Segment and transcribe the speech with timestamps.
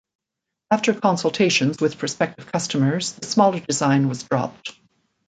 [0.71, 4.73] After consultations with prospective customers, the smaller design was dropped.